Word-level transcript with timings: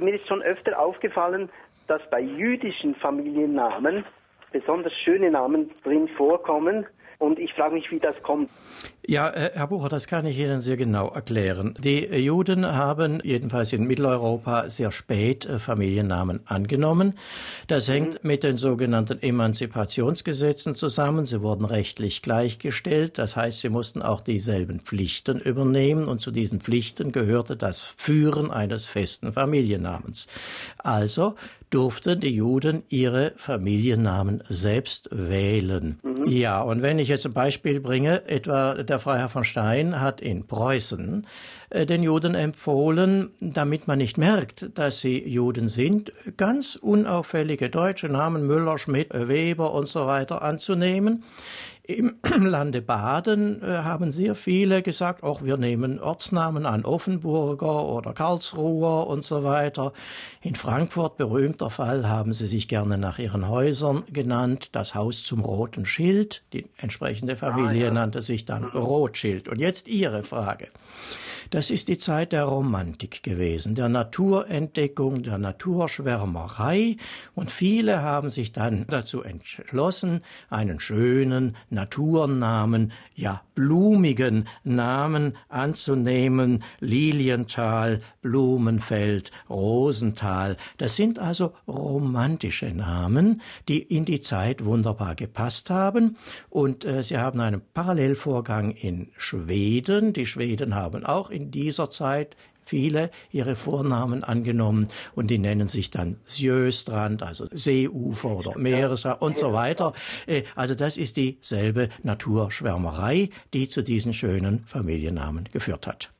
mir 0.00 0.14
ist 0.14 0.26
schon 0.26 0.42
öfter 0.42 0.78
aufgefallen, 0.78 1.50
dass 1.86 2.02
bei 2.10 2.20
jüdischen 2.20 2.94
Familiennamen 2.96 4.04
besonders 4.52 4.92
schöne 4.94 5.30
Namen 5.30 5.70
drin 5.84 6.08
vorkommen. 6.08 6.86
Und 7.18 7.38
ich 7.38 7.52
frage 7.54 7.74
mich, 7.74 7.90
wie 7.90 8.00
das 8.00 8.20
kommt. 8.22 8.50
Ja, 9.10 9.30
äh, 9.30 9.52
Herr 9.54 9.68
Bucher, 9.68 9.88
das 9.88 10.06
kann 10.06 10.26
ich 10.26 10.38
Ihnen 10.38 10.60
sehr 10.60 10.76
genau 10.76 11.08
erklären. 11.08 11.74
Die 11.82 12.00
Juden 12.00 12.66
haben 12.66 13.22
jedenfalls 13.24 13.72
in 13.72 13.86
Mitteleuropa 13.86 14.68
sehr 14.68 14.92
spät 14.92 15.46
äh, 15.46 15.58
Familiennamen 15.58 16.40
angenommen. 16.44 17.14
Das 17.68 17.88
mhm. 17.88 17.92
hängt 17.92 18.24
mit 18.24 18.42
den 18.42 18.58
sogenannten 18.58 19.18
Emanzipationsgesetzen 19.22 20.74
zusammen. 20.74 21.24
Sie 21.24 21.40
wurden 21.40 21.64
rechtlich 21.64 22.20
gleichgestellt. 22.20 23.16
Das 23.16 23.34
heißt, 23.34 23.60
sie 23.60 23.70
mussten 23.70 24.02
auch 24.02 24.20
dieselben 24.20 24.80
Pflichten 24.80 25.38
übernehmen. 25.40 26.04
Und 26.04 26.20
zu 26.20 26.30
diesen 26.30 26.60
Pflichten 26.60 27.10
gehörte 27.10 27.56
das 27.56 27.80
Führen 27.80 28.50
eines 28.50 28.88
festen 28.88 29.32
Familiennamens. 29.32 30.26
Also 30.76 31.34
durften 31.70 32.20
die 32.20 32.34
Juden 32.34 32.82
ihre 32.88 33.32
Familiennamen 33.36 34.42
selbst 34.48 35.08
wählen. 35.12 36.00
Mhm. 36.02 36.26
Ja, 36.28 36.62
und 36.62 36.82
wenn 36.82 36.98
ich 36.98 37.08
jetzt 37.08 37.26
ein 37.26 37.32
Beispiel 37.32 37.80
bringe, 37.80 38.26
etwa 38.26 38.74
der 38.74 38.97
Freiherr 38.98 39.28
von 39.28 39.44
Stein 39.44 40.00
hat 40.00 40.20
in 40.20 40.46
Preußen 40.46 41.26
äh, 41.70 41.86
den 41.86 42.02
Juden 42.02 42.34
empfohlen, 42.34 43.30
damit 43.40 43.86
man 43.86 43.98
nicht 43.98 44.18
merkt, 44.18 44.78
dass 44.78 45.00
sie 45.00 45.28
Juden 45.28 45.68
sind, 45.68 46.12
ganz 46.36 46.76
unauffällige 46.76 47.70
deutsche 47.70 48.08
Namen 48.08 48.46
Müller, 48.46 48.78
Schmidt, 48.78 49.08
Weber 49.12 49.72
und 49.72 49.88
so 49.88 50.06
weiter 50.06 50.42
anzunehmen. 50.42 51.24
Im 51.90 52.16
Lande 52.44 52.82
Baden 52.82 53.62
äh, 53.62 53.78
haben 53.78 54.10
sehr 54.10 54.34
viele 54.34 54.82
gesagt, 54.82 55.22
auch 55.22 55.42
wir 55.42 55.56
nehmen 55.56 55.98
Ortsnamen 55.98 56.66
an, 56.66 56.84
Offenburger 56.84 57.86
oder 57.86 58.12
Karlsruher 58.12 59.06
und 59.06 59.24
so 59.24 59.42
weiter. 59.42 59.94
In 60.42 60.54
Frankfurt, 60.54 61.16
berühmter 61.16 61.70
Fall, 61.70 62.06
haben 62.06 62.34
sie 62.34 62.46
sich 62.46 62.68
gerne 62.68 62.98
nach 62.98 63.18
ihren 63.18 63.48
Häusern 63.48 64.04
genannt. 64.12 64.68
Das 64.72 64.94
Haus 64.94 65.24
zum 65.24 65.40
roten 65.40 65.86
Schild, 65.86 66.42
die 66.52 66.66
entsprechende 66.76 67.36
Familie 67.36 67.84
ah, 67.84 67.88
ja. 67.88 67.90
nannte 67.90 68.20
sich 68.20 68.44
dann 68.44 68.64
Rotschild. 68.64 69.48
Und 69.48 69.58
jetzt 69.58 69.88
Ihre 69.88 70.24
Frage. 70.24 70.68
Das 71.50 71.70
ist 71.70 71.88
die 71.88 71.98
Zeit 71.98 72.32
der 72.32 72.44
Romantik 72.44 73.22
gewesen, 73.22 73.74
der 73.74 73.88
Naturentdeckung, 73.88 75.22
der 75.22 75.38
Naturschwärmerei. 75.38 76.96
Und 77.34 77.50
viele 77.50 78.02
haben 78.02 78.30
sich 78.30 78.52
dann 78.52 78.84
dazu 78.88 79.22
entschlossen, 79.22 80.22
einen 80.50 80.78
schönen 80.80 81.56
Naturnamen, 81.70 82.92
ja 83.14 83.42
blumigen 83.54 84.46
Namen 84.62 85.36
anzunehmen. 85.48 86.62
Lilienthal, 86.80 88.02
Blumenfeld, 88.20 89.30
Rosenthal. 89.48 90.56
Das 90.76 90.96
sind 90.96 91.18
also 91.18 91.54
romantische 91.66 92.66
Namen, 92.66 93.40
die 93.68 93.82
in 93.82 94.04
die 94.04 94.20
Zeit 94.20 94.64
wunderbar 94.64 95.14
gepasst 95.14 95.70
haben. 95.70 96.16
Und 96.50 96.84
äh, 96.84 97.02
sie 97.02 97.18
haben 97.18 97.40
einen 97.40 97.62
Parallelvorgang 97.74 98.70
in 98.70 99.08
Schweden. 99.16 100.12
Die 100.12 100.26
Schweden 100.26 100.74
haben 100.74 101.04
auch 101.04 101.30
in 101.30 101.37
dieser 101.38 101.90
Zeit 101.90 102.36
viele 102.68 103.10
ihre 103.30 103.56
Vornamen 103.56 104.22
angenommen 104.22 104.88
und 105.14 105.30
die 105.30 105.38
nennen 105.38 105.68
sich 105.68 105.90
dann 105.90 106.16
Sjöstrand, 106.26 107.22
also 107.22 107.46
Seeufer 107.50 108.36
oder 108.36 108.58
Meeresrand 108.58 109.22
und 109.22 109.38
so 109.38 109.52
weiter. 109.52 109.94
Äh, 110.26 110.42
also 110.54 110.74
das 110.74 110.96
ist 110.96 111.16
dieselbe 111.16 111.88
Naturschwärmerei, 112.02 113.30
die 113.54 113.68
zu 113.68 113.82
diesen 113.82 114.12
schönen 114.12 114.64
Familiennamen 114.66 115.48
geführt 115.50 115.86
hat. 115.86 116.12